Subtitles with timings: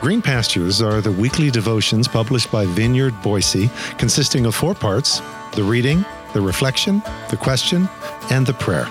[0.00, 3.68] Green Pastures are the weekly devotions published by Vineyard Boise,
[3.98, 5.20] consisting of four parts
[5.52, 7.86] the reading, the reflection, the question,
[8.30, 8.88] and the prayer.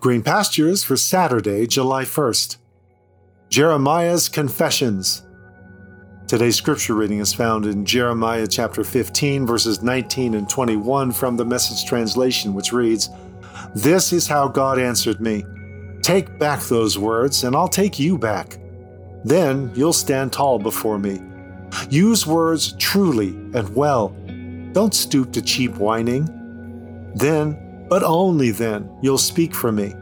[0.00, 2.56] Green Pastures for Saturday, July 1st.
[3.48, 5.22] Jeremiah's Confessions.
[6.26, 11.44] Today's scripture reading is found in Jeremiah chapter 15, verses 19 and 21 from the
[11.44, 13.08] Message translation, which reads
[13.72, 15.44] This is how God answered me
[16.04, 18.58] Take back those words, and I'll take you back.
[19.24, 21.22] Then you'll stand tall before me.
[21.88, 24.14] Use words truly and well.
[24.72, 26.26] Don't stoop to cheap whining.
[27.14, 29.94] Then, but only then, you'll speak for me.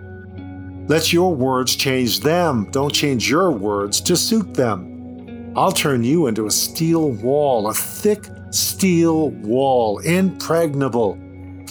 [0.88, 2.68] Let your words change them.
[2.72, 5.52] Don't change your words to suit them.
[5.54, 11.16] I'll turn you into a steel wall, a thick steel wall, impregnable.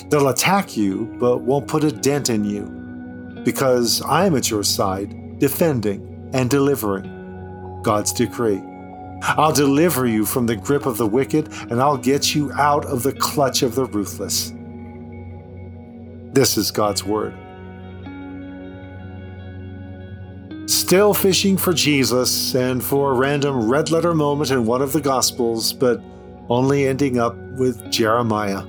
[0.07, 2.80] They'll attack you, but won't put a dent in you,
[3.43, 7.81] because I'm at your side, defending and delivering.
[7.83, 8.61] God's decree.
[9.23, 13.03] I'll deliver you from the grip of the wicked, and I'll get you out of
[13.03, 14.53] the clutch of the ruthless.
[16.33, 17.35] This is God's word.
[20.69, 25.01] Still fishing for Jesus and for a random red letter moment in one of the
[25.01, 26.01] Gospels, but
[26.49, 28.63] only ending up with Jeremiah.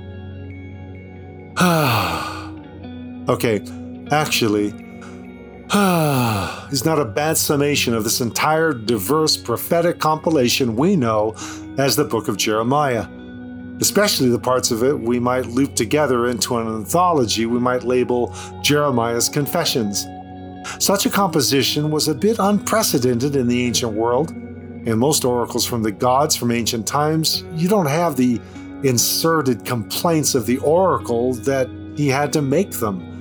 [3.29, 3.61] okay,
[4.13, 4.67] actually,
[6.71, 11.35] is not a bad summation of this entire diverse prophetic compilation we know
[11.79, 13.07] as the book of Jeremiah.
[13.81, 18.35] Especially the parts of it we might loop together into an anthology we might label
[18.63, 20.07] Jeremiah's Confessions.
[20.79, 24.31] Such a composition was a bit unprecedented in the ancient world.
[24.31, 28.41] In most oracles from the gods from ancient times, you don't have the
[28.85, 33.12] inserted complaints of the oracle that he had to make them,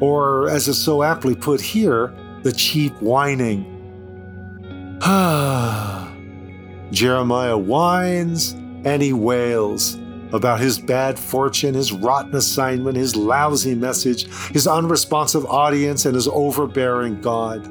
[0.00, 3.74] or, as is so aptly put here, the cheap whining.
[6.90, 8.52] Jeremiah whines
[8.84, 9.98] and he wails
[10.32, 16.28] about his bad fortune, his rotten assignment, his lousy message, his unresponsive audience, and his
[16.28, 17.66] overbearing God.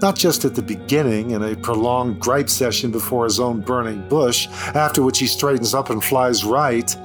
[0.00, 4.48] Not just at the beginning in a prolonged gripe session before his own burning bush,
[4.74, 6.96] after which he straightens up and flies right.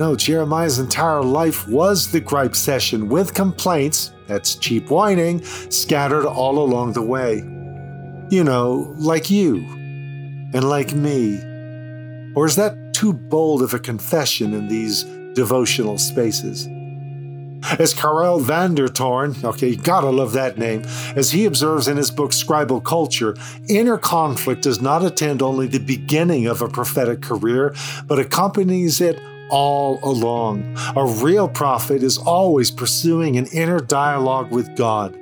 [0.00, 6.58] No, Jeremiah's entire life was the gripe session with complaints, that's cheap whining, scattered all
[6.58, 7.38] along the way.
[8.30, 9.56] You know, like you,
[10.54, 11.38] and like me.
[12.34, 15.04] Or is that too bold of a confession in these
[15.34, 16.68] devotional spaces.
[17.78, 20.82] As Karel van der Toorn, okay, gotta love that name,
[21.14, 23.36] as he observes in his book Scribal Culture,
[23.68, 27.72] inner conflict does not attend only the beginning of a prophetic career,
[28.06, 29.20] but accompanies it
[29.50, 30.76] all along.
[30.96, 35.16] A real prophet is always pursuing an inner dialogue with God.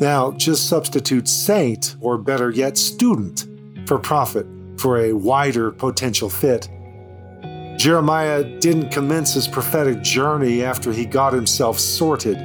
[0.00, 3.46] Now, just substitute saint, or better yet, student,
[3.86, 4.46] for prophet
[4.76, 6.68] for a wider potential fit.
[7.76, 12.36] Jeremiah didn't commence his prophetic journey after he got himself sorted.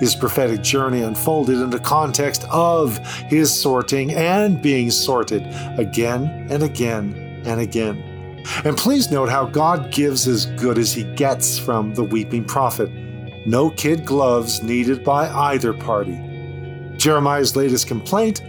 [0.00, 5.42] His prophetic journey unfolded in the context of his sorting and being sorted
[5.78, 8.13] again and again and again.
[8.64, 12.90] And please note how God gives as good as he gets from the weeping prophet.
[13.46, 16.18] No kid gloves needed by either party.
[16.96, 18.42] Jeremiah's latest complaint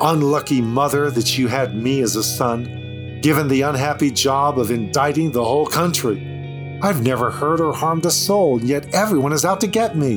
[0.00, 5.32] Unlucky mother that you had me as a son, given the unhappy job of indicting
[5.32, 6.78] the whole country.
[6.82, 10.16] I've never hurt or harmed a soul, and yet everyone is out to get me.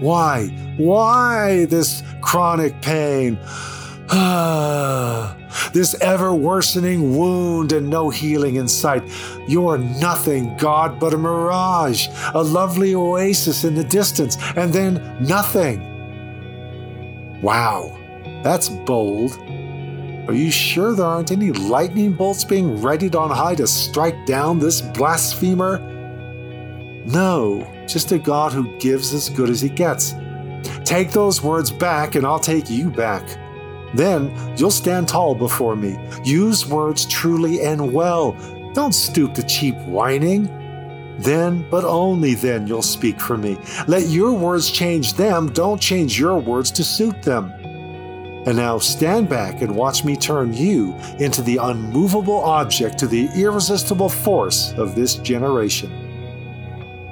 [0.00, 0.46] Why?
[0.78, 3.38] Why this chronic pain?
[5.72, 9.02] this ever worsening wound and no healing in sight.
[9.48, 15.80] You're nothing, God, but a mirage, a lovely oasis in the distance, and then nothing.
[17.40, 17.98] Wow.
[18.42, 19.38] That's bold.
[20.28, 24.58] Are you sure there aren't any lightning bolts being readied on high to strike down
[24.58, 25.78] this blasphemer?
[27.06, 30.14] No, just a God who gives as good as he gets.
[30.84, 33.38] Take those words back, and I'll take you back.
[33.94, 35.98] Then you'll stand tall before me.
[36.24, 38.32] Use words truly and well.
[38.74, 40.46] Don't stoop to cheap whining.
[41.18, 43.58] Then, but only then, you'll speak for me.
[43.86, 45.52] Let your words change them.
[45.52, 47.52] Don't change your words to suit them.
[48.44, 53.28] And now stand back and watch me turn you into the unmovable object to the
[53.36, 55.92] irresistible force of this generation.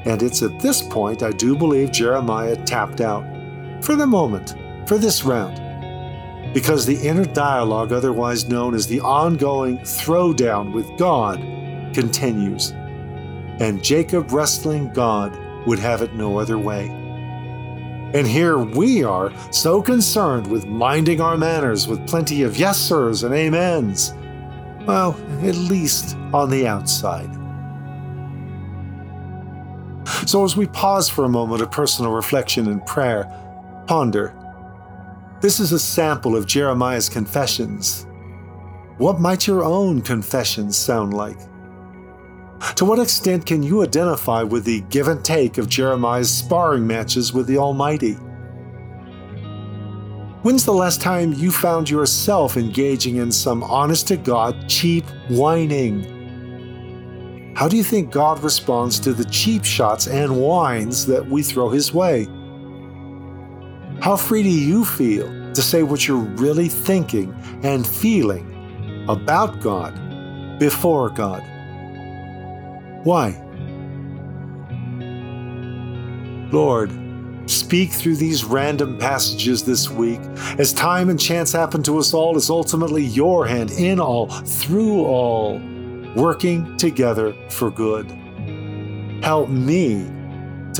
[0.06, 3.24] And it's at this point I do believe Jeremiah tapped out.
[3.84, 4.56] For the moment,
[4.88, 5.69] for this round.
[6.52, 11.38] Because the inner dialogue, otherwise known as the ongoing throwdown with God,
[11.94, 12.70] continues.
[13.60, 16.88] And Jacob wrestling God would have it no other way.
[18.12, 23.22] And here we are, so concerned with minding our manners with plenty of yes sirs
[23.22, 24.12] and amens.
[24.86, 25.12] Well,
[25.42, 27.30] at least on the outside.
[30.26, 33.30] So, as we pause for a moment of personal reflection and prayer,
[33.86, 34.34] ponder.
[35.40, 38.06] This is a sample of Jeremiah's confessions.
[38.98, 41.38] What might your own confessions sound like?
[42.74, 47.32] To what extent can you identify with the give and take of Jeremiah's sparring matches
[47.32, 48.18] with the Almighty?
[50.42, 56.18] When's the last time you found yourself engaging in some honest to God cheap whining?
[57.56, 61.70] How do you think God responds to the cheap shots and whines that we throw
[61.70, 62.28] his way?
[64.00, 70.58] How free do you feel to say what you're really thinking and feeling about God
[70.58, 71.42] before God?
[73.04, 73.36] Why?
[76.50, 76.90] Lord,
[77.44, 80.20] speak through these random passages this week.
[80.58, 85.04] As time and chance happen to us all, it's ultimately your hand in all, through
[85.04, 85.60] all
[86.16, 88.10] working together for good.
[89.22, 90.10] Help me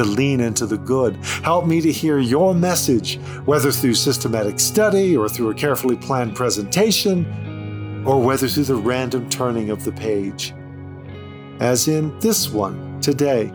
[0.00, 1.14] to lean into the good.
[1.44, 6.34] Help me to hear your message, whether through systematic study or through a carefully planned
[6.34, 7.26] presentation,
[8.06, 10.54] or whether through the random turning of the page.
[11.60, 13.52] As in this one today.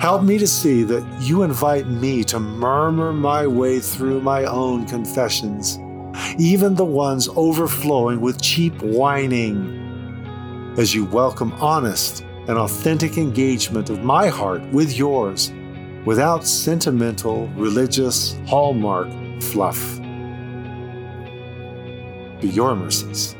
[0.00, 4.84] Help me to see that you invite me to murmur my way through my own
[4.86, 5.78] confessions,
[6.38, 9.78] even the ones overflowing with cheap whining
[10.76, 15.52] as you welcome honest and authentic engagement of my heart with yours
[16.04, 19.08] without sentimental, religious, hallmark
[19.40, 19.98] fluff.
[22.40, 23.36] Be your mercies.